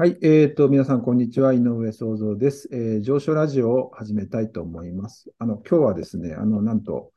[0.00, 1.52] はい、えっ、ー、と、皆さん、こんにちは。
[1.52, 3.00] 井上創造です、えー。
[3.02, 5.30] 上昇ラジオを始めたいと思います。
[5.38, 7.12] あの、今日はですね、あの、なんと、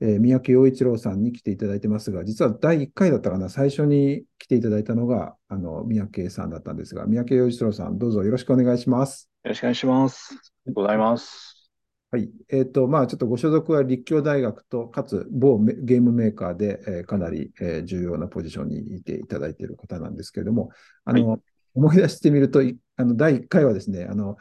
[0.00, 9.28] えー、三宅陽一郎さんに来ていただいてますが、実は第1回だったかな、最初に来ていただいたのが、あの、三宅さんだったんですが、三宅陽一郎さん、どうぞよろしくお願いします。
[9.42, 10.28] よろしくお願いします。
[10.30, 11.72] ありがとうございます。
[12.12, 12.30] はい。
[12.48, 20.70] えっ、ー、と、まあ、ちょっとご所属は立教大学と、かつ某ゲームメーカーで、えー、かなり、えー、重要なポジションにいていただいている方なんですけれども、
[21.04, 21.40] あの、はい
[21.74, 22.60] 思い出してみると、
[22.96, 24.36] あの第1回はですね、あの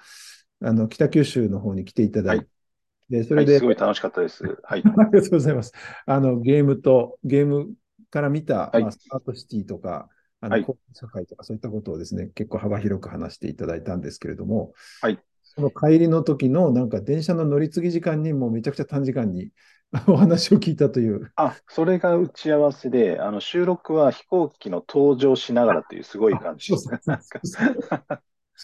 [0.61, 4.43] あの北九州の方に来ていただいて、はい、でそれで、はい、すごい楽しかったです。
[4.63, 5.73] はい、 ありがとうございます。
[6.05, 7.73] あのゲームと、ゲーム
[8.09, 10.09] から見た、はい、まあ、スタートシティとか、
[10.41, 15.19] あの、はい、社会とかそういったことをですね、結構幅広く話していただいたんですけれども、はい、
[15.55, 19.51] その帰りの時のなんか電車の乗り継ぎ時間にもうめちゃくちゃ短時間に
[20.07, 21.31] お話を聞いたという。
[21.35, 26.89] あ、それが打ち合わせで、あの収録は飛行機の登場しながらというすごい感じです。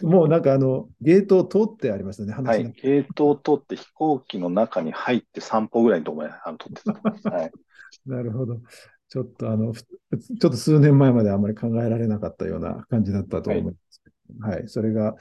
[0.04, 7.32] もうなんかあの、ゲートを通ってありましたね、話はい、ゲートを通って飛行機の中に入って散歩ぐらいのところまで撮ってた。
[7.32, 7.52] はい、
[8.06, 8.60] なるほど。
[9.08, 14.04] ちょっとあの、ちょっと数年前まであまり考えられなかったような感じだったと思います。
[14.42, 15.16] はい、はい、それが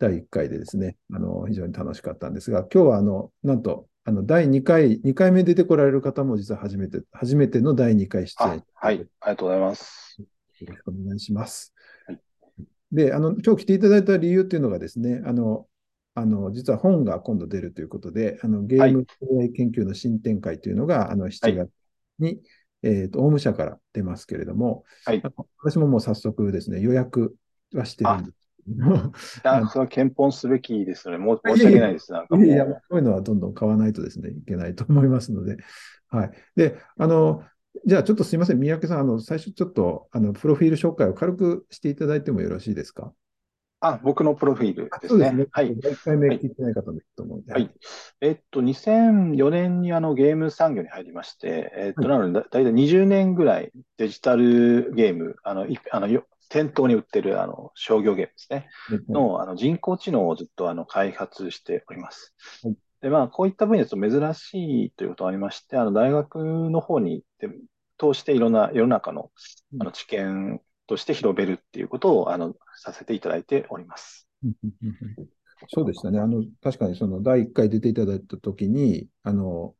[0.00, 8.48] 第1回でですね、あの、非常に楽しかったんですが、今日はあの、なんと、あの、第2回、2回目出てこられる方も実は初めて、初めての第2回出演。
[8.48, 10.16] はい、ありがとうございます。
[10.18, 10.26] よ
[10.68, 11.74] ろしくお願いします。
[12.06, 12.20] はい、
[12.92, 15.66] で、あの、今日来ていただいた理由っていうのがですね、あの、
[16.14, 19.04] あの、実は本が今度出るということで、あの、ゲーム
[19.38, 21.70] AI 研究の新展開というのが、あの、7月
[22.18, 22.40] に、はい、
[22.84, 25.22] えっ、ー、と、オウム社から出ますけれども、はい、
[25.58, 27.36] 私ももう早速ですね、予約
[27.74, 28.49] はしてるんです
[29.44, 31.18] あそれは検本すべきですね。
[31.18, 32.12] も申し訳ないです。
[32.12, 35.56] なんかいやいや、こういうのはどんどん買わないとですね、いけないと思いますので。
[36.08, 36.30] はい。
[36.56, 37.44] で、あの、
[37.86, 43.12] じゃあちょっとすみません、三宅さん、あの、最初ちょっと、あの、プロフィール紹介を軽くしていただいてもよろしいですか？
[43.82, 45.30] あ、僕のプロフィールですね。
[45.30, 45.70] すねはい。
[45.72, 47.52] 1回目聞いてない方もいると思うので。
[47.54, 47.70] はい。
[48.20, 56.08] えっと、2004年にあのゲーム産業に入りまして、えっと、なので、だいたい20年ぐらいデジタルゲーム、あの、いあの
[56.50, 58.68] 店頭に売ってるあの商業ゲームですね、
[59.08, 62.34] のあの人工知能をずっとあの開発しております。
[63.00, 66.36] でまあ、こういった分野と珍しいということがありまして、あの大学
[66.70, 67.22] の方に
[67.98, 69.30] 通していろんな世の中の
[69.78, 74.26] あの知見として広めるっていうことをあのさせていただいております。
[75.68, 76.18] そうでしたね。
[76.18, 79.74] あの、確かにその第1回出ていただいたときに、あの、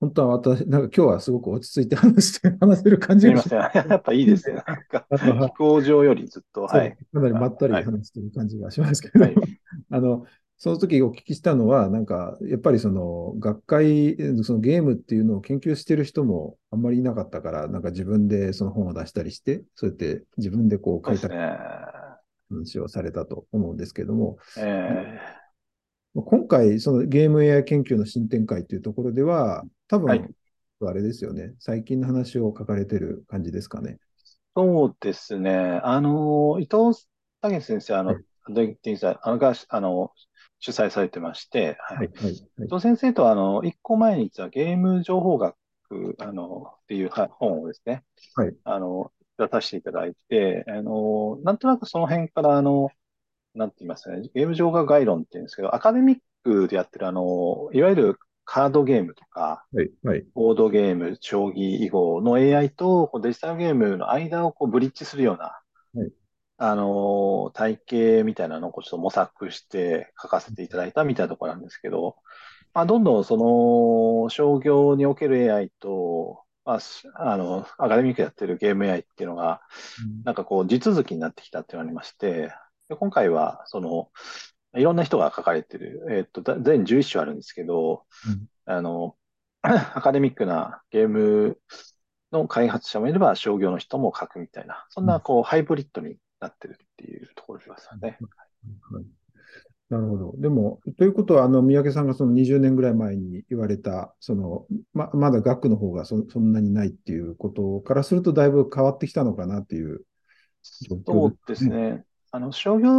[0.00, 3.76] 本当は私、なんか今日はすごく落ち着いて話して、話せる感じがします。
[3.76, 4.62] やっぱいいですね。
[4.66, 6.96] なんか、飛行場よりずっと、はい。
[7.12, 9.34] かなりまったり話してる感じがしますけど、はい、
[9.90, 10.26] あの、
[10.58, 21.28] その時お聞きしたのは、なんか、やっぱりその、学会、そのゲームっていうのを研究してる人もあんまりいなかったから、なんか自分でその本を出したりして、そうやって自分でこう書いた
[22.50, 30.24] 話をされたと思うんですけども、えー、今回、そのゲーム AI 研究の新展開というところでは、多分、はい、
[30.82, 31.54] あれですよね。
[31.58, 33.98] 最近の話を書かれてる感じですかね。
[34.54, 35.80] そうですね。
[35.82, 36.98] あの、伊藤
[37.40, 38.24] 武先生、あの、はい、
[39.22, 40.12] あのが、あの、
[40.58, 41.98] 主催されてまして、はい。
[41.98, 45.56] はい、伊藤先生とは、あの、一個前に実はゲーム情報学、
[46.18, 48.04] あの、っていう本をですね、
[48.34, 48.56] はい。
[48.64, 52.88] あの、出させていただいて、あの、なんとなくその辺から、あの、
[53.54, 65.60] なんて言いますかね、ゲーム情報概論っていうんですけど、アカデミックでやってる、あの、いわゆるカードゲームとか、はいはい、ボードゲーム、将棋囲碁の AI とデジタルゲームの間をこうブリッジするような、
[66.00, 66.12] はい、
[66.56, 72.16] あの体系みたいなのをちょっと模索して書かせていただいたみたいなところなんですけど、
[72.72, 79.60] まあ、どんどんその商業における AI と、まあ、あのアカデミックやってるゲーム AI っていうのが、
[80.24, 82.52] なんかこう地続きになってきたっていうのがありまして、
[82.88, 84.08] で今回はその
[84.76, 89.16] いろんな人が書かれてる、えっ、と、全11種あるんですけど、うん、あの、
[89.62, 91.58] アカデミックなゲーム
[92.32, 98.18] の開発者もいれば、商業の人も書くみたいな、そんな、こう、ハイブリッドになってるっていうところですよね。
[98.90, 99.04] はい、
[99.88, 100.34] なるほど。
[100.38, 110.00] でも、ということは、あの、三宅さんがその20年ぐらい前に言われた、その、ま、まだ学の方がそそんなにないっていうことからすると、だいぶ変わってきたのかなっていう、ね、
[111.06, 112.04] そうですね。
[112.32, 112.90] あの、商業、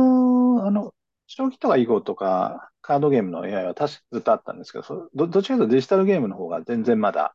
[0.66, 0.94] あの、
[1.28, 7.34] 将棋とか囲碁とかカードゲームの AI は確かずっとあったんですけど、どどっちかというとデジタルゲームの方が全然まだ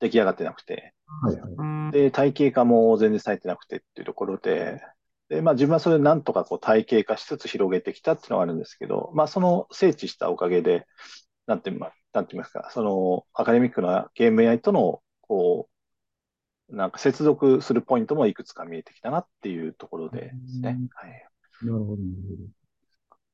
[0.00, 1.48] 出来上がってなくて、はいは
[1.90, 4.80] い、で、体系化も全然されてなくてっていうところで、
[5.28, 10.86] でまあ、自分はそれでなんとかこう体系化しつつ広げてきたっていうのがあるんですけど、まあ、その整地したおかげで、
[11.46, 15.68] なんて言いますか、そのアカデミックなゲーム AI との、こ
[16.70, 20.78] う、なんか接続するポイントもいくつか見えてきたなっていうところでですね。
[20.94, 21.26] はい。
[21.62, 22.61] なるほど、なるほど。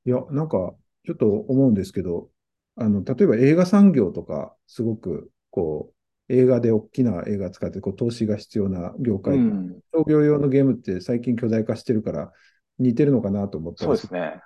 [0.08, 0.74] いや、なんか、
[1.04, 2.30] ちょっと思うんですけど、
[2.76, 5.92] あの、例えば映画産業とか、すごく、こ
[6.28, 9.82] う、映画で大きな映画使って、こう、投資が必要な業う界、ん。
[9.92, 12.32] 商業用のゲームって最近巨大化してるから
[12.78, 14.40] 似てるのかなと思ったそうりすですね。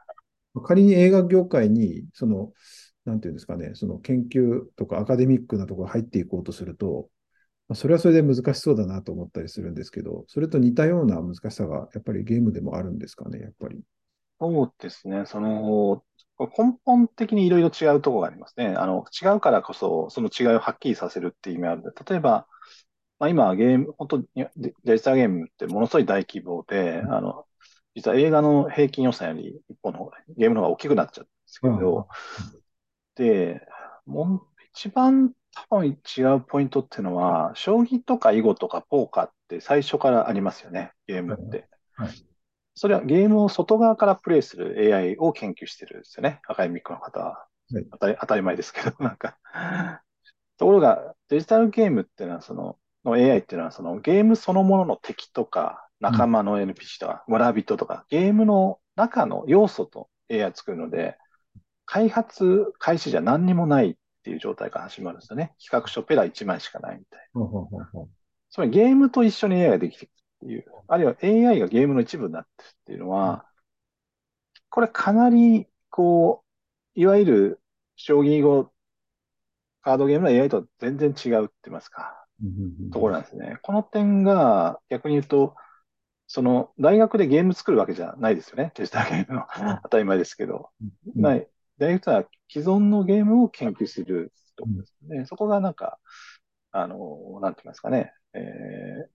[0.55, 0.63] る。
[0.63, 2.53] 仮に映画業界に、その、
[3.05, 7.09] なんていうんですかね、その研究とかアカデミックなところ入っていこうとすると、
[7.69, 13.81] まあそれはそれで難しそうだなと思ったりするんですけど、それと似たような難しさがやっぱりゲームでもあるんですかね、やっぱり。
[14.43, 15.25] そうですね。
[15.27, 16.05] その、
[16.41, 18.75] 根本的にいろいろ違うところがありますね。
[18.77, 22.49] あの、違うからこそ、その違いをはっきりさせるっていう意味あるので、例えば、
[23.21, 27.47] まあ、今ゲーム、本当にデデジタルゲームってものすごい大規模で、あの、
[27.95, 32.09] 実は映画の平均予算より一本のゲームの方が大きくなっちゃうんですけど、
[33.15, 33.61] で、
[34.07, 35.35] もう一番
[35.71, 41.69] 多分違うポイントっていうのは、将棋とか囲碁とかポーカーって最初からありますよね、ゲームって。
[41.95, 42.32] はいはい
[42.75, 47.27] それはゲームを外側からプレイする AI を研究してるんですよね、アカデミックの方は。
[47.27, 49.39] はい当たり当たり前ですけど、 なんか。
[50.59, 61.17] ところが、デジタルゲームっていうのは、その、の AI っていうのは、そのゲームそのものの敵とか、仲間の NPC とか、村人とか、ゲームの中の要素と AI を作るので、
[61.85, 65.55] 開発開始じゃ何にもないっていう状態から始まるんですよね。
[65.65, 67.41] 企画書ペラ1枚しかないみたいな。
[67.41, 68.09] ほうほうほうほう
[68.51, 70.13] つまりゲームと一緒に AI ができていく
[70.45, 73.47] っていう、あるいは AI がゲームの一部になってるっていうのは、
[74.71, 76.45] これかなり、こ
[76.97, 77.63] う、いわゆる
[77.97, 78.73] 将棋囲碁
[79.83, 82.27] カードゲームの AI とは全然違うって言いますか、
[82.91, 83.59] ところなんですね。
[83.63, 85.57] この点が逆に言うと、
[86.27, 88.73] その大学でゲーム作るわけじゃないですよね。
[88.77, 89.47] デジタルゲームの
[89.85, 90.71] 当たり前ですけど。
[90.83, 90.87] う
[91.21, 91.49] んない。
[91.79, 95.27] 大学では既存のゲームを研究するところですね。
[95.27, 95.99] そこがなんか、
[96.73, 98.15] あの、なんて言いますかね。
[98.35, 99.11] えー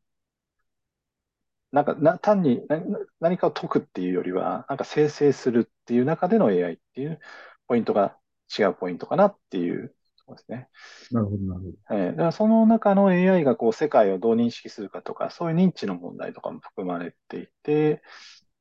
[1.78, 2.82] なんかな、単にな
[3.20, 7.20] 何かを解くっていうよりは、なんか生成するっていう中での AI っていう
[7.68, 8.18] ポイントが
[8.58, 10.70] 違うポイントかなっていうところですね。
[11.12, 11.74] なるほど、なるほど。
[11.92, 18.02] えーだからその中の AI がこう世界をどう認識するかとか、そういう認知の問題とかも含まれていて、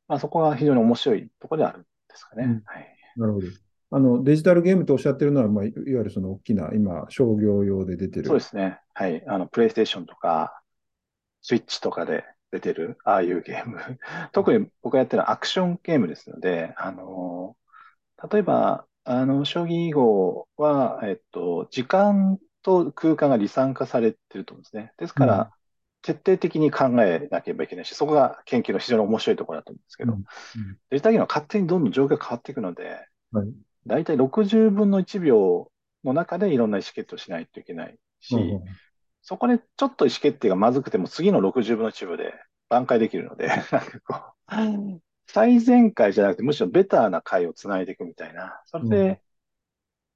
[0.09, 2.45] まあ、そこが非常に面白いところであるんですかね。
[2.45, 2.97] うんはい。
[3.17, 3.49] なるほど。
[3.93, 8.29] あの、デジタルゲームとおっしゃってるのは、まあ、いいわゆるその大きな、今、商業用で出てる。
[8.29, 8.81] そうですね。
[8.95, 9.25] はい。
[9.27, 10.61] あの、プレイステーションとか、
[11.43, 12.25] スイッチとかで
[12.56, 13.79] 出てる、ああいうゲーム。
[14.32, 17.56] 特に僕がやってるのはアクションゲームですので、あの、
[18.31, 24.93] 例えば、あの、将棋囲碁は、えっと、時間と空間が離散化されてると思うんですね。
[24.99, 25.53] ですかうんら、
[26.03, 30.25] 徹底的に考えなければいけないし、そこが研究の非常に面白いところだと思うんですけど、うん
[30.91, 33.49] デジタルゲームは勝手にどんどん状況が変わっていくので、はい。
[33.87, 35.70] だいたい60分の1秒
[36.05, 38.64] の中でいろんな意思決定をしないといけないし、ほうほう
[39.26, 42.32] そこでちょっと意思決定がまずくても次の60分の1秒で
[42.69, 44.32] 挽回できるので、 なんかこう、
[45.26, 48.62] 最善回じゃなくてむしろベターな回をつないでいくみたいな。
[48.67, 49.23] それうで、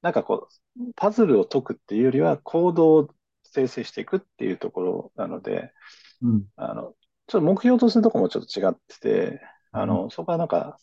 [0.03, 0.49] なんかこ
[0.79, 3.09] う、パズルを解くっていうよりは行動を
[3.45, 5.73] 生成していくっていうところなので、
[6.23, 6.47] うん。
[6.57, 6.95] あの、
[7.27, 9.41] ちょっと目標とするところもちょっと違ってて、
[9.73, 10.79] あの、そこはなんか、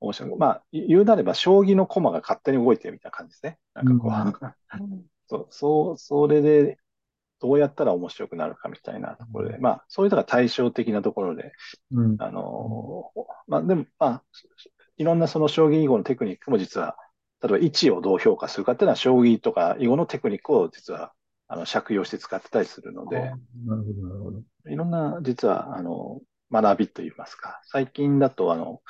[0.00, 0.36] 面白い。
[0.38, 3.58] まあ、言うなれば、将棋の駒が勝手に動いてるみたいな感じですね。
[3.74, 4.12] なんかこう、
[5.28, 6.78] そう、そう、それで、
[7.40, 11.52] どうやったら面白くなるかみたいなところで、まあ、そういうのが対照的なところで、
[11.92, 12.16] うん。
[12.18, 13.12] あの、
[13.46, 14.22] まあ、でも、まあ、
[14.96, 16.96] いろんなその将棋囲碁のテクニックも実は、
[17.40, 21.12] 例えば位置をどう評価するかっていうのは、将棋とか囲碁のテクニックを実は、
[21.46, 24.42] あの、借用して使ってたりするので、なるほど、なるほど。
[24.66, 26.20] いろんな、実は、あの、
[26.50, 28.80] 学びといいますか、最近だと、あの、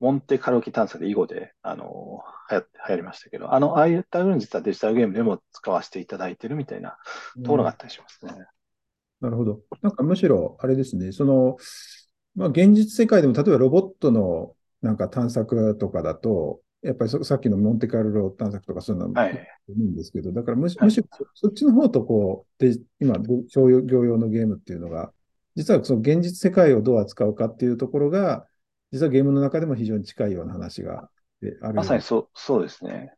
[0.00, 6.96] モンテカルキ探査で囲碁で、あの、流行流行りましたけど、あの、ああいったように実はデジタルゲームでも使わせていただいてるみたいな
[7.44, 8.32] ところがあったりしますね。
[9.20, 9.60] なるほど。
[9.82, 11.56] なんかむしろ、あれですね、その、
[12.36, 23.16] まあ、現実世界でも、例えばロボットのなんか探索とかだと、やっぱりそさっきのモンテカルロ探索とかそういうのもはいいいんですけど、だからむしはいむしろそそっちの方とこう、で今、
[23.48, 25.12] 商業用のゲームっていうのが、
[25.56, 28.46] 実はその現実世界をどう扱うかっていうところが、
[28.92, 33.12] 実はゲームの中でも非常に近いような話がであるまさにそう、そうですね。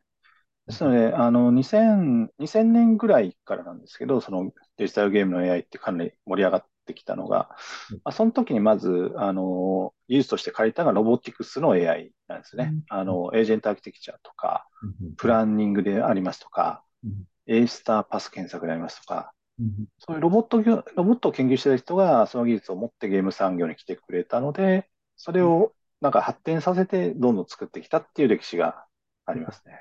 [0.67, 7.51] ですので、あの、2000、2000年ぐらいからなんですけど、そのデジタルゲームの AI ってかなり盛り上がってきたのが、
[7.91, 8.01] うん。
[8.05, 12.73] まあ、その時にまず、あの、技術として借りたのがロボティクスの AI なんですね。
[12.73, 12.83] うん。
[12.89, 15.15] あの、エージェントアーキテクチャとか、うん。
[15.17, 19.87] プランニングでありますとかうん、A スターパス検索でありますとか、うん。
[19.99, 24.89] そういうロボット業、ロボットを研究している人がその技術を持ってゲーム産業に来てくれたので、
[25.23, 28.87] それをなんか発展させてどんどん作ってきたっていう歴史が
[29.27, 29.75] ありますね。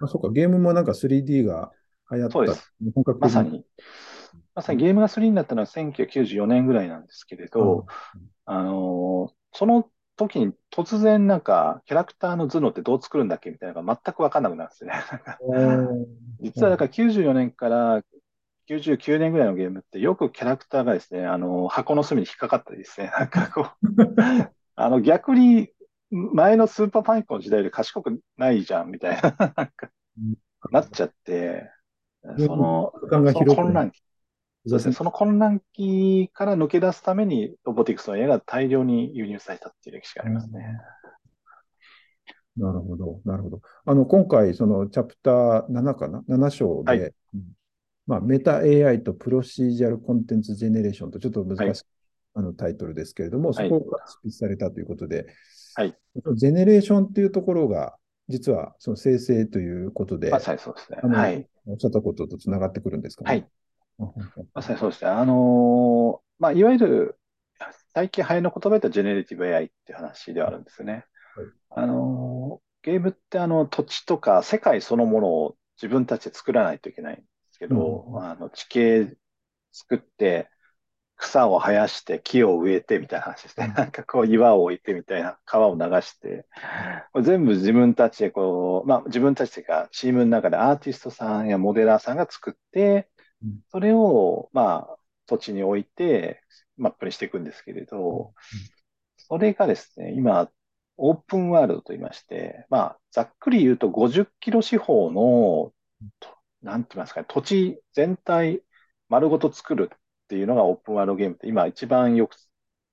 [0.00, 1.72] まあ、そうか、ゲームもなんか 3D が
[2.10, 2.32] 流行った。
[2.32, 2.72] そうです。
[2.94, 3.66] 本格的まさに、
[4.54, 7.84] まさにゲームが3になったのは1994年ぐらいなんですけれど、
[8.46, 14.94] あの、その時に突然なんか、キャラクターの頭脳ってどう作るんだっけみたいなのが全くわかんなくなる んですよね。
[16.40, 18.02] 実はだから94年から
[18.68, 23.86] 99年ぐらいのゲームってよくキャラクターがですね、あの、箱の隅に引っかかったりですね、なんかこう
[24.80, 25.70] あの、逆に
[26.10, 29.70] 前のスーパーファイコンの時代で賢くないじゃんみたいな、なん。
[29.72, 29.90] か、
[30.70, 31.68] なっちゃって、
[32.38, 34.00] その、その混乱期、
[34.66, 40.78] そうですね、その混乱期から抜け出すために、ロボティクスの絵が大量に輸入されたっていう歴史がありますね。
[42.56, 43.60] なるほど、なるほど。
[43.84, 47.12] あの、今回、そのチャプター7かな ?7 章で、はい。
[48.06, 51.84] まあ、メタ AI とプロシージャルコンテンツジェネレーションとちょっと難しい、
[52.38, 55.26] あのタイトルですけれども、そこが執筆されたということで、
[55.74, 55.94] はい、
[56.36, 57.96] ジェネレーションっていうところが、
[58.28, 60.98] 実はその生成ということで、まさにそうですね。
[61.02, 61.48] はい。
[61.66, 63.48] おっしゃったこととつながってくるんですかね？
[63.98, 64.12] はい。
[64.54, 65.10] まさにそうですね。
[65.10, 67.18] あのー、まあ、いわゆる、
[67.92, 70.92] 最近流行りの言葉でジェネレティブ AI っていう話ではあるんですよね。
[70.92, 71.04] はい、
[71.70, 79.16] あのー、ゲームってあの土地とか世界そのものを自分たちで作らないといけないんですけど、うん、あの地形
[79.72, 80.48] 作って、
[81.18, 83.74] 草を生やして木を植えてみたいな話ですね。
[83.76, 86.46] なんかこう岩を置いてみたいな川を流して、
[87.20, 93.08] 全部自分たちでこう、まあ自分たちがチームの中でアーティストさんやモデラーさんが作って、
[93.70, 94.96] それをまあ
[95.26, 96.40] 土地に置いて
[96.76, 98.32] マップにしていくんですけれど、
[99.16, 100.48] それがですね、今、
[100.96, 105.72] オープンワールドと言いまして、まあざっくり言うと50キロ四方の、
[106.62, 108.62] なんて言いますかね、土地全体
[109.08, 109.90] 丸ごと作る
[110.28, 112.36] っていうのがオープンワールドゲームって今一番よく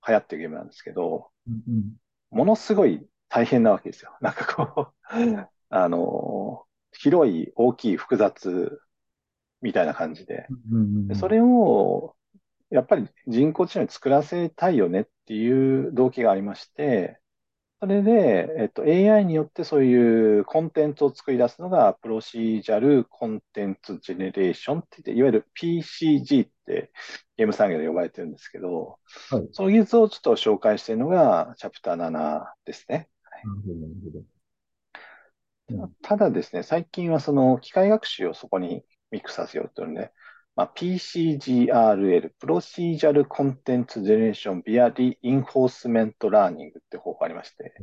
[0.08, 1.94] 流行ってるゲームなんですけど、うんうん、
[2.32, 4.16] ものすごい大変なわけですよ。
[4.22, 6.64] なんかこうあの、
[6.94, 8.80] 広い、大きい、複雑
[9.62, 10.48] みたいな感じで。
[10.72, 12.16] うんうん、それを、
[12.70, 17.20] やっぱり人工知能に作らせたいよねっていう動機がありまして、
[17.86, 26.92] それで、えっと、AI によってそういうコンテンツを作り出すのが、プロシージャルコンテンツジェネレーションって言って、いわゆる PCG って
[27.38, 28.98] ゲーム産業で呼ばれてるんですけど、
[29.30, 33.08] はい、その技術をちょっと紹介しているのが、チャプター7ですね。
[35.78, 40.12] はい、ただですね、最近はその機械学習をそこにミックスさせようというので、
[40.56, 47.74] まあ、PCGRL、Procedural Content Generation via Reinforcement Learning って方法ありまして、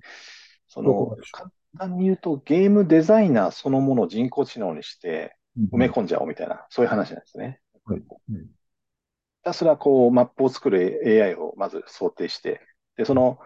[0.68, 5.36] その、簡単に言うと、ゲームデザイナーそのものを人工知能にして
[5.72, 7.60] 埋め込んじゃおうみたいな、そういう話なんですね。
[7.84, 8.02] はい
[9.42, 12.60] ひたすらこう、マップを作る AI をまず想定して、
[12.96, 13.38] で、その、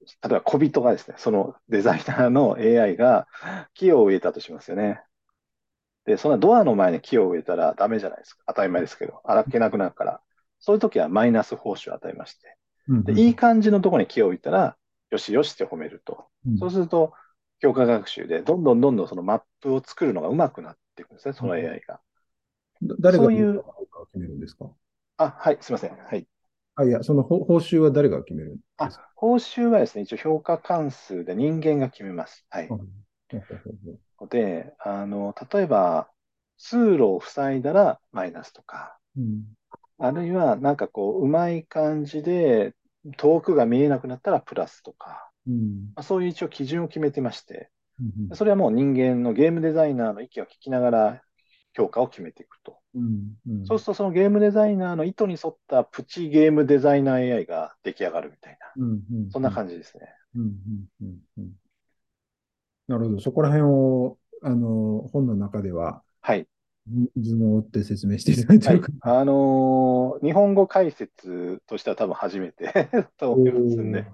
[0.00, 3.26] 例えば小人がですね、そのデザイナーの AI が
[3.74, 5.02] 木を植えたとしますよね。
[6.04, 8.42] で、そんなドアの前に木を植えたらダメじゃないですか。
[8.48, 10.20] 当たり前ですけど、荒けなくなるから。
[10.58, 12.56] そういう時はマイナス報酬を与えまして。
[13.04, 14.76] でいい感じのところに木を置いたら、
[15.10, 16.26] よしよしって褒めると。
[16.46, 17.12] うん、そうすると、
[17.60, 22.00] 強化学習で、どんどんどんどんそのマップを作るのが上手くなっていくんですね、その AI が。
[23.00, 23.38] 誰が決
[24.18, 24.70] めるんですか？
[25.18, 25.96] あ、はい、すみません。
[25.96, 26.26] はい。
[26.74, 28.84] あ、いや、その報酬は誰が決めるんですか？
[28.86, 32.44] あ、報酬はですね、一応評価関数で人間が決めます。
[32.50, 32.68] はい。
[34.26, 36.08] で、あの、例えば、
[36.58, 39.44] 通路を塞いだらマイナスとか、うん、
[39.98, 42.74] あるいは、なんかこう、うまい感じで、
[43.16, 51.22] 遠くが見えなくなったらプラスとか、うん、まあ、そういう一応基準を決めてまして、うん、それはもう人間のゲームデザイナーの意見を聞きながら
[51.74, 52.78] 評価を決めていくと。
[52.94, 60.06] うんうん、そうすると、そのゲームデザイナーの意図に沿ったプチゲームデザイナー AI が出来上がるみたいな、うんうんうん、そんな感じですね。
[60.36, 60.42] うん
[61.00, 61.52] うんうん、
[62.88, 63.20] なるほど。
[63.20, 66.46] そこら辺を、あの、本の中では、はい。
[67.16, 74.04] 図のって説明していただいてるか、はい、あのー、日本語解説としては多分初めてと思いますんで、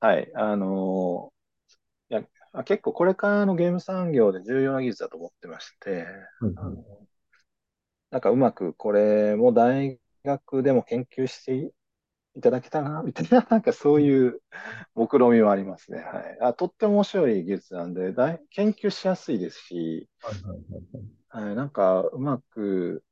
[0.00, 0.30] はい。
[0.34, 6.76] あのー、いや結構これからのゲーム産業で重要な技術だと思ってまして、はいはい、
[8.10, 11.70] なんかうまくこれも大学でも研究して
[12.36, 14.42] いただけたな、みたいな、 なんかそういう
[14.94, 15.98] 目論みはありますね。
[15.98, 16.38] はい。
[16.40, 23.02] あとっても面白い技術なんで、大研究しやすいですし、はいはいはいはい、なんかうまく、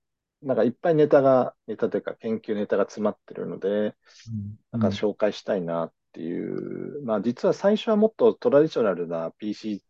[0.43, 9.83] なんかいっぱいネタが、ネタというか研究ネタが詰まってるので、うん、なんか紹介したいなっていう、まあ実は最初はもっとトラディショナルな PC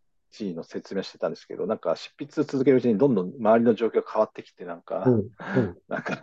[0.55, 5.29] の説明してたんですけど、なんか執筆続けるうちにどんどん周りの状況が変わってきて、なんか、うんうん、
[5.89, 6.21] なんか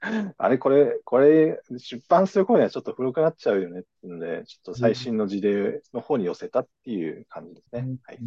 [0.38, 7.98] あれこれ、これ出版する頃にはちょっと古くなっちゃうよねってので、ちょっと最新の事例の方に寄せたっていう感じですね。
[8.04, 8.18] はい。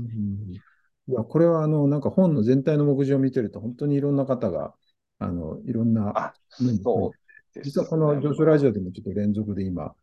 [1.08, 4.76] いや、これはあの、なんか本の全体の目次を見てると、本当にいろんな方が、
[5.18, 6.34] あの、いろんな、
[6.84, 7.14] そ
[7.56, 9.96] う、実はこの上昇ラジオでもちょっと連続で今、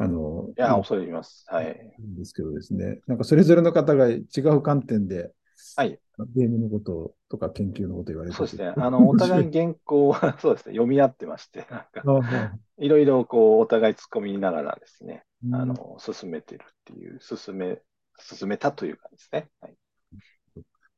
[0.00, 1.44] あの、いや、恐れ入ります。
[1.48, 1.76] はい。
[1.98, 4.22] ですけどですね、なんかそれぞれの方が違
[4.56, 5.30] う観点で、
[5.76, 5.98] はい。
[6.34, 8.72] ゲームのこととか研究のこと言われてそうですね。
[8.76, 17.80] あの、 お互い原稿は、 そうですね、読み合ってまして、なんか、いろいろこう、お互い突っ込みながらですね、あの、進めてるっていう、進め、
[18.18, 19.48] 進めたというかですね。
[19.60, 19.76] はい。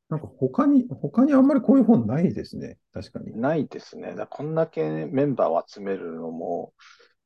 [0.09, 2.77] なんか他に、他にあんまりこういう本ないですね。
[2.93, 3.39] 確かに。
[3.39, 4.15] ないですね。
[4.15, 6.73] だこんだけメンバーを集めるのも、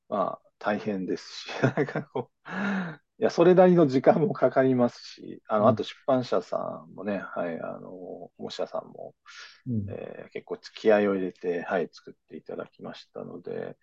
[0.09, 2.49] まあ、大変ですし、 なんかこう、
[3.19, 9.15] いや、それなりの時間もかかりますし、あの、あと出版社さんもね、はい、あの、模写さんも、
[9.67, 13.75] うん、えー、結構気合を入れて、はい、作っていただきましたので、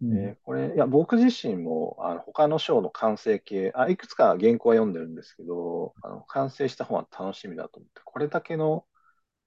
[0.00, 8.86] うんうん、えー、これ、いや、僕自身も、あの他の章の完成形あ、いくつか原稿は読んでるんですけど、あの完成した本は楽しみだと思って、これだけの、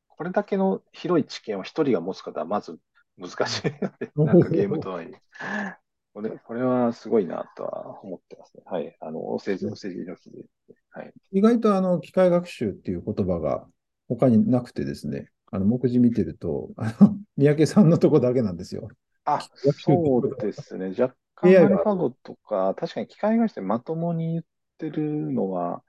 [0.10, 2.78] これだけの広い知見を一人が持つ方はまず
[3.18, 5.81] 難しいので、 なんかゲームとはいえ。
[6.14, 8.64] これ、これはすごいなとは思ってますね。
[8.66, 8.96] はい。
[9.00, 10.46] あの、お世辞、お世辞の日で。
[10.92, 11.14] はい。
[11.32, 13.66] 意外と、あの、機械学習っていう言葉が
[14.10, 18.90] 他になくてですね、あの、目次見てると、あの、 三宅さんのとこだけなんですよ。
[19.24, 19.42] あ、
[19.80, 20.94] そうですね。
[20.98, 24.44] 若干アルファ語とか、確かに機械学習まともに言っ
[24.78, 25.84] てるのは、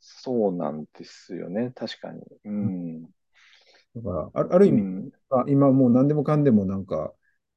[0.00, 1.72] そうなんですよね。
[1.74, 2.22] 確かに。
[2.44, 3.02] うん。
[3.02, 5.12] だから、ある意味、うん、
[5.46, 7.12] 今もう何でもかんでもなんか、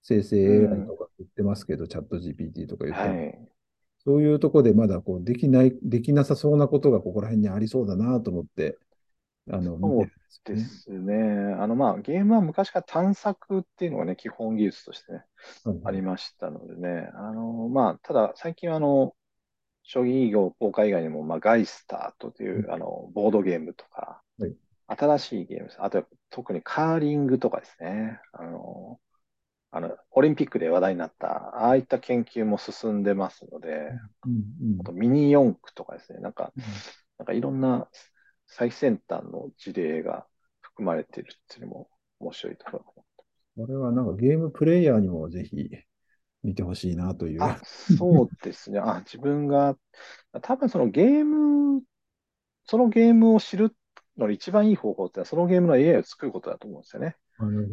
[0.07, 3.37] 生成 AI とか言ってますけど、うん、チャット GPT とか言って、はい、
[4.05, 8.77] そういうところでまだこうできない、できなさそうなことがここら辺にありそうだなと思って、
[9.51, 10.09] あの、そう
[10.45, 11.55] ですね。
[11.59, 15.25] あの、まあ、ゲームは昔から探索っていうのがね、基本技術としてね、
[15.65, 19.13] はい、ありましたのでね、あの、まあ、ただ最近はあの、
[19.83, 24.55] 将棋業公開以外にも、まあ、ガイスタートという、あの、ボードゲームとか、はい、
[24.87, 25.69] 新しいゲーム。
[25.79, 28.21] あと、特にカーリングとかですね。
[28.31, 28.99] あの、
[29.77, 33.91] あの、オリンピックで話題になった、ああいった研究も進んでますので、
[34.25, 36.63] うんうん、あとミニ四駆とかですね、なんか、うん、
[37.19, 37.87] なんかいろんな
[38.47, 40.25] 最先端の事例が
[40.61, 43.05] 含まれているっていうのも面白いところ
[43.57, 45.69] これはなんかゲームプレイヤーにもぜひ
[46.43, 47.43] 見てほしいなという。
[47.43, 48.79] あ、そうですね。
[48.79, 49.75] あ、自分が、
[50.41, 51.83] 多分そのゲーム、
[52.65, 53.75] そのゲームを知る
[54.17, 57.15] の一番いい方法ってそのゲームの AI を作ることだと思うんですよね。
[57.39, 57.67] なる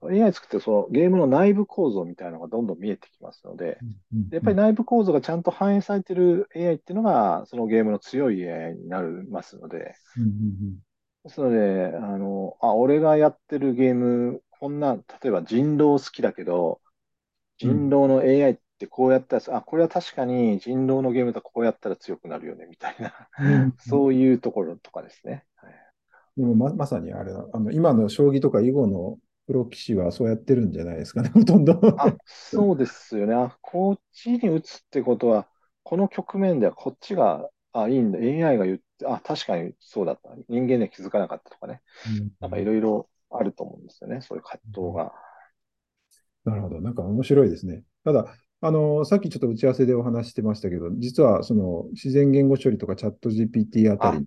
[0.00, 0.12] ほど。
[0.12, 3.82] AI 作ってそのゲームの内部構造みたいなのがどんどん見えてきますので、
[4.30, 9.98] やっぱり内部構造がちゃんと反映されている AI っていうのが、そのゲームの強い AI になりますので、
[11.24, 16.80] ですので、あの、あ、俺がやってるゲーム、こんな、例えば人狼好きだけど、
[17.58, 23.30] 人狼の AI ってこうやったら、あ、これは確かに人狼のゲームだとこうやったら強くなるよね、みたいな、
[23.78, 25.46] そういうところとかですね。
[25.56, 25.89] はい
[26.40, 31.78] でもままさにあれあの、今の将棋とか囲碁のプロ棋士はそうやってるんじゃないですかね、 ほとんど。
[32.00, 33.34] あそうですよね。
[33.34, 35.46] あ、こっちに打つってことは、
[35.82, 40.30] この局面ではこっちが、あ、いいんだ、AI が言って、あ、確かにそうだった。
[40.48, 41.82] 人間には気づかなかったとかね。
[42.18, 45.12] うん、なんかいろいろあると思うんですよね、そういう葛藤が。
[46.44, 46.80] なるほど。
[46.80, 47.84] なんか面白いですね。
[48.02, 54.26] ただ、あの、さっきちょっと打ち合わせでお話してましたけど、実はその自然言語処理とかチャット GPT あたり、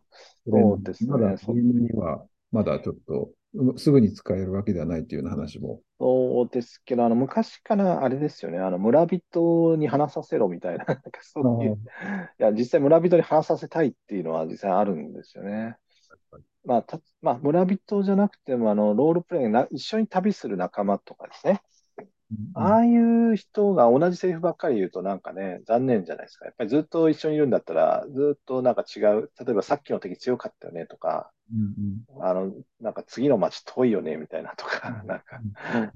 [0.49, 1.11] そうですね。
[1.11, 3.31] まだゲームにはまだちょっと
[3.77, 5.81] すぐに使えるわけではないというような話も。
[5.99, 11.77] そうですけど、あの昔からあれですよね、あの村人に話させろみたいな、なんかそういう、い
[12.39, 15.77] や、実際村人に話させたいっていうのは実際あるんですよね。
[16.65, 21.61] まあ、たまあ、村人じゃなくても、あのロールプレイな、一緒に旅する仲間とかですね。
[22.55, 26.45] ああいう人が同じセリフばっかり言うとなんかね、残念じゃないですか。
[26.45, 35.41] やっぱりずっと一緒にいるんだったら、ずっとなんか違う、例えばさっきの敵強かったよねとか、うんうん、あの、なんか次の街遠いよねみたいなとか、なんか、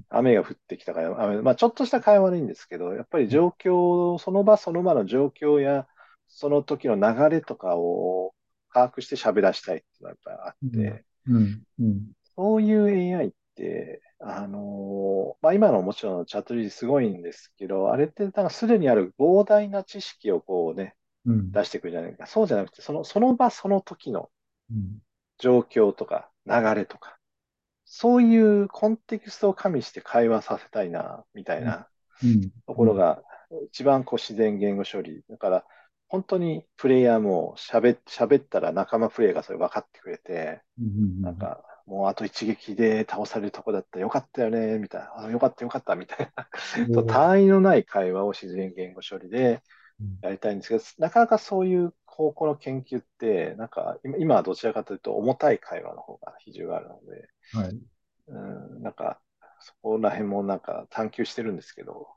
[0.09, 5.87] 雨が降ってきたから、雨まあちょっとした会話悪いんですけど、やっぱり状況、その場その場の状況や、
[6.27, 8.33] その時の流れとかを
[8.73, 11.63] 把握して喋らしたいっていうのはやっぱりあって、うんうん。
[11.79, 22.27] うん、そういう AI って、あのー、まあ、今のもちろんチャット GPT すごいんですけど、あれってなんかすでにある膨大な知識をこうね、うん、出してくるじゃないか。
[22.27, 24.29] そうじゃなくて、そのその場その時の
[25.39, 27.17] 状況とか流れとか、
[27.85, 31.87] そういうコンテキストを加味して会話させたいな、みたいな
[32.67, 33.23] ところが、
[33.67, 35.23] 一番こう自然言語処理。
[35.29, 35.65] だから、
[36.09, 40.61] 本当にプレイヤーも喋喋ったら仲間プレイヤーがそれ分かってくれて、
[41.21, 45.25] なんか、もうあと一撃で倒されるとこだったらよかったよね、みたいな。
[45.25, 46.31] あよかったよかった、みたい
[46.89, 47.03] な。
[47.03, 49.63] 単位のない会話を自然言語処理で
[50.21, 57.79] やりたいんですけど、なかなかそういう高校の研究って、なんか今はどちらかというと重たい会話の方が比重があるので、はい、
[58.27, 59.19] うんなんか
[59.59, 62.07] そこら辺もなんか探求してるんですけど、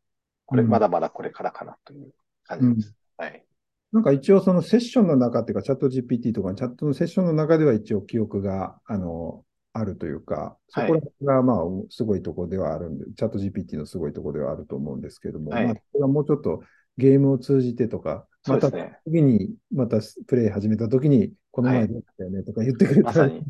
[0.47, 2.13] これ、まだまだこれからかなという
[2.45, 2.95] 感じです。
[3.17, 3.45] はい。
[3.93, 11.57] なんか一応そのセッションの中っていうか、チャット GPT とかチャットのセッションの中では一応記憶が、あの、あるというか、そこがまあ、
[11.91, 15.65] すごいところではあるんで、チャット GPT のすごいところではあると思うんですけども、はい。
[15.67, 16.63] まあ、これはもうちょっと
[16.97, 18.71] ゲームを通じてとか、また。
[19.05, 23.45] 次に、またプレイ始めた時に、この前でったよねとか言ってくれたら、まさに。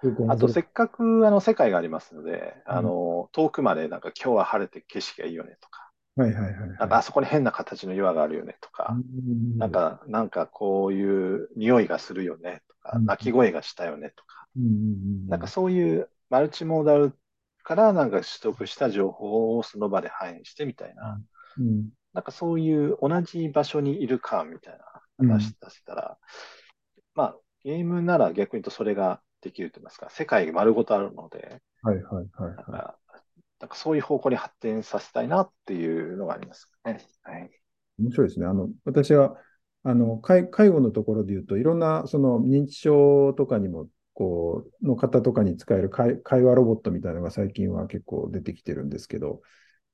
[0.00, 0.36] すごく面白い。
[0.36, 6.68] あと、せっかくあの世界がありますので、あの、遠くまでなんか今日は晴れて景色がいいよねとか、はいはいはいはい。
[6.78, 9.58] なんかあそこに変な形の岩があるよねとか、うん。
[9.58, 13.06] なんか、なんかこういう匂いがするよねとか、うん。
[13.06, 14.74] 鳴き声がしたよねとか、うんうんう
[15.26, 17.16] んなんかそういうマルチモーダル
[17.62, 21.20] からなんか取得した情報をその場で反映してみたいな、
[21.58, 24.78] うんなんかそういう同じ場所にいる感みたい
[25.18, 26.18] な話出せたら、
[27.14, 32.98] まあゲームなら逆に言うとそれができると言いますか、世界が丸ごとあるので、はいはいはいなんはか
[33.60, 37.00] なんかそういう方向に発展させたいなっていうのがありますね。
[37.22, 37.50] はい。
[37.98, 38.02] い。
[38.02, 38.46] 面白いですね。
[38.46, 39.36] あの、私は、
[39.82, 49.42] あの、介介護のところで言うと、いろんな、その認知症とかにも、こう、の方とかに使える会会話ロボットみたいなのが最近は結構出てきてるんですけど、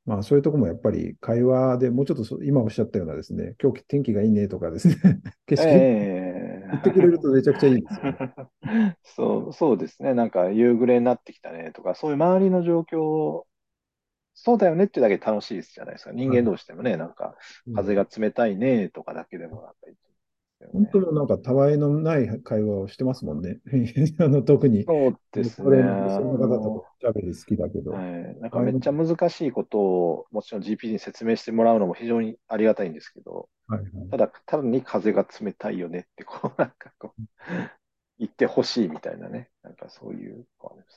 [0.07, 4.97] まあそういうとこもやっぱり会話でもうちょっとそ今おっしゃったようなですね、今日天気がいいねとかですね、
[5.47, 8.19] 景色ええ言ってくれるとめちゃくちゃいいですよね。
[9.05, 10.15] そう、そうですね。
[10.15, 13.47] なんか夕暮れになってきたねとか、そういう周りの状況を、
[14.35, 16.13] そうだよねっていうだけで楽しいですじゃないですか。
[16.13, 17.37] 人間同士でもね、なんか
[17.75, 19.77] 風が冷たいねとかだけでもなんか
[20.61, 20.69] ね。
[20.73, 23.61] 本当のなんかたわいのない会話をしてますもんね。
[24.19, 24.85] あの特に。
[24.85, 25.83] そうですね。
[25.83, 27.93] その方とおしゃべり好きだけど。
[27.93, 37.23] はい、なんかめっちゃ難しいことをもちろん GPT に説明してもらうのも非常にありがたいんですけど、はいはいただ単に風が冷たいよねってこうなんかこう
[38.19, 40.45] 言ってほしいみたいなね、なんかそういうね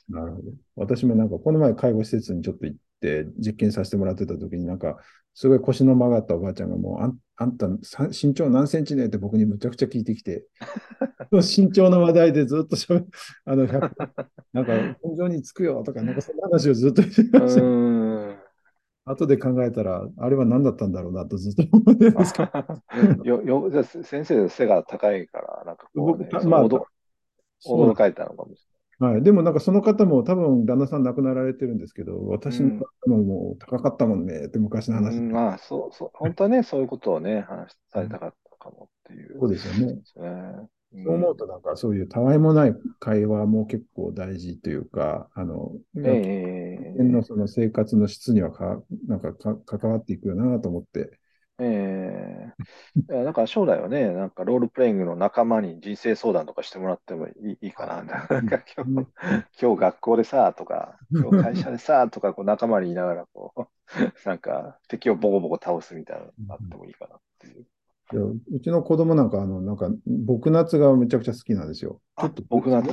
[0.08, 0.52] なるほど。
[0.76, 4.98] 私もなんか、この前介護施設にちょっと行って実験させてもらってた時になんか、
[5.40, 10.44] すごい腰の曲がったおばあちゃんがもう、あんあんたさ身長何センチねって僕にむちゃくちゃ聞いてきて、
[11.30, 13.04] 身長の話題でずっとしゃべ
[13.44, 13.92] あの、100
[14.52, 19.12] なんか、本上につくよとか、なんかそんな話をずっとしてました。
[19.12, 22.50] 後で考えたら、あれは何だったんだろうなとずっと思ってるんですけど。
[23.22, 28.66] よ、よ、じゃあ先生背が高いから、なんかこう、ね僕、まあ驚かれたのかもし
[28.98, 34.96] はい、でもなんかその方も多分旦那さん亡くなられてるんですけど、私の方ももう高かったもんねって昔の。
[34.96, 35.18] 話。
[35.18, 39.38] うん、まあ、そう、そう、本当はね、そういうことをね、話されたかったかもっていう。
[39.38, 40.00] そうですよね。
[40.04, 51.18] そう思うとなんかそういうたわいもない会話も結構大事というか、あの、ええ人間のその生活の質にはかなんかか関わっていくよなと思って。
[51.60, 52.68] ええ
[53.10, 58.02] いやだから将来はね、なんかロールプレイングの仲間に人生相談とかしてもらってもいいいいかな。
[58.04, 59.08] なんか今日、
[59.60, 63.62] 今日学校でさ、とか、今日会社でさ、 とか、こう仲間にいながら、こう、
[64.28, 67.66] なんか敵をボコボコ倒すみたいなのがあってもいいかなっていう。
[68.12, 72.00] いやうちの子供なんか、あの、なんか、僕夏がめちゃくちゃ好きなんですよ。
[72.18, 72.88] ちょっと、僕夏、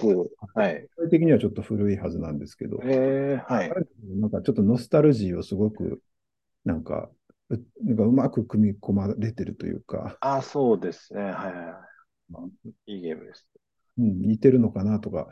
[0.53, 0.87] はい。
[0.97, 3.69] 具体的にはちょっと古いはずなんですけど、ええはい。
[4.19, 6.01] なんかちょっとノスタルジーをすごく、
[6.65, 7.09] なんか、
[7.49, 11.21] うなんかうまく組み込まれてるというか、あ、そうですね。
[11.21, 11.87] はいはいは
[12.87, 12.93] い。
[12.93, 13.47] いいゲームです。
[13.97, 15.27] うん、似てるのかなとか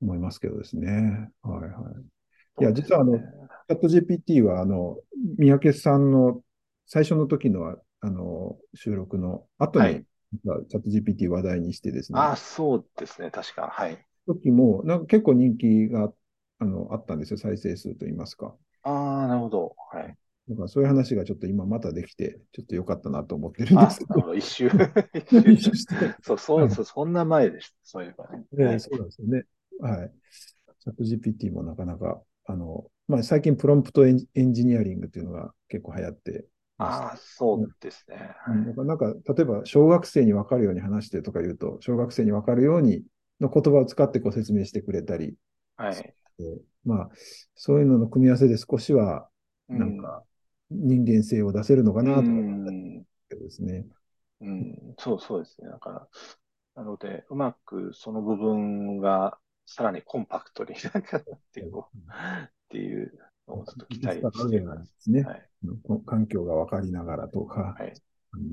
[0.00, 1.30] 思いますけどですね。
[1.42, 2.62] はいはい。
[2.62, 4.98] いや実はあのチャット GPT は、あの、
[5.38, 6.42] 三宅さんの
[6.86, 13.32] 最初の時の、あの、収録の後に、はいチャット GPT 話題にしてですね、あ、そうですね。
[13.32, 13.66] 確か。
[13.68, 13.98] はい。
[14.28, 16.12] 時も、なんか結構人気が、
[16.60, 17.36] あの、あったんですよ。
[17.36, 18.54] 再生数といいますか。
[18.84, 18.92] あ
[19.24, 19.74] あ、なるほど。
[19.92, 20.16] はい。
[20.50, 24.34] だからそういう話がちょっと今またできて、ちょっと良かったなと思ってるんであ、すけど。
[24.34, 24.68] 一周。
[25.52, 26.14] 一周して。
[26.22, 27.76] そう、そう、そう、そんな前でした。
[27.84, 28.78] そういえばね。
[28.80, 29.44] そうなんですよね。
[29.80, 30.12] はい。
[30.80, 36.46] チャット GPT もなかなか、あの、まあ、最近プロンプトエンジニアリングっていうのが結構流行って
[36.78, 38.34] まああ、そうですね。
[38.46, 38.50] す。
[38.50, 43.04] うんだからなんか、例えば小学生に分かるように話してとか言うと、小学生に分かるように
[43.40, 45.34] の言葉を使ってこう説明してくれたり、
[45.76, 46.14] はい。
[46.84, 47.10] まあ、
[47.54, 49.28] そういうのの組み合わせで少しは、
[49.68, 50.24] うなんか、
[50.70, 52.72] 人間性を出せるのかなとう思っ
[53.28, 53.86] ですね。
[54.40, 55.68] うん、そうそうですね。
[55.68, 56.08] だから、
[56.76, 61.02] なので、うまくその部分がさらにコンパクトになっ
[61.52, 63.12] ていこうっていう
[63.46, 64.84] のをちょっと期待しています。
[64.84, 65.22] ですね。
[65.22, 65.48] はい。
[66.06, 67.92] 環境が分かりながらとか、はい。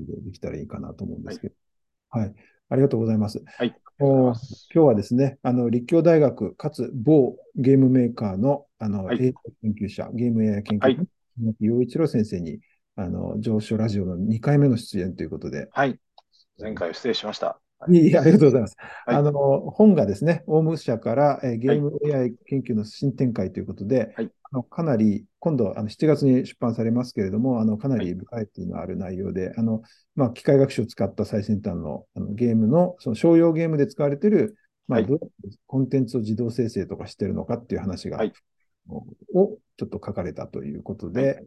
[0.06, 1.54] でできたらいいかなと思うんですけど。
[2.10, 2.34] はい。
[2.70, 3.38] ありがとうございます。
[3.38, 3.46] はい。
[3.58, 4.68] ありがとうございおます。
[4.74, 11.06] 今日はですね、あの、立教大学かつ某ゲームメーカーの、あの、はい AI 研究者、ゲーム AI 研究はい者、の
[11.60, 12.60] 陽一郎先生に、
[12.96, 15.98] あの、上昇ラジオの2回目の出演ということで、はい。
[16.60, 17.60] 前回は失礼しました。
[17.78, 17.92] はい。
[17.92, 18.76] いいありがとうございます。
[19.06, 19.16] はい。
[19.16, 21.78] あの本がですね、オウム社から、えーゲはい。
[21.78, 24.30] ーム AI 研究の新展開ということで、はい。
[24.50, 29.82] あのかなり、今度あの7月に出版されますけれども、あのかなはいりバラエティのある内容で、あの
[30.16, 34.56] まあ、機械学習を使った最先端のあのゲームの、その商用ゲームで使われている、
[34.88, 35.08] まあ、はい。
[35.08, 35.20] どう
[35.66, 38.32] コンテンツを自動生成とかしてるのかっていう話が、はい
[38.88, 41.46] をちょっと書かれたということで、はい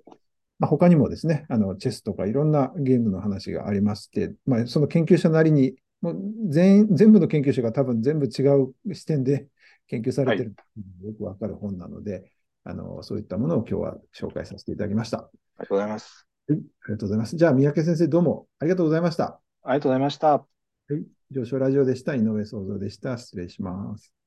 [0.59, 6.17] まあ、他にもですね、あのチェスとかいろんなゲームの話がありまして、まあ、その研究者なりに、もう
[6.49, 9.47] 全全部の研究者が多分全部違う視点で
[9.87, 10.55] 研究されてる、
[11.03, 12.31] よくわかる本なので
[12.63, 15.17] あの、そういったものを今日は紹介させていただきました。
[15.17, 16.27] ありがとうございます。
[16.47, 17.35] はい、ありがとうございます。
[17.35, 19.39] じゃあ、三宅先生、どうもありがとうございました。
[19.63, 20.27] ありがとうございました。
[20.29, 20.45] は
[20.91, 22.15] い、上昇ラジオでした。
[22.15, 23.17] 井上創造でした。
[23.17, 24.20] 失礼します。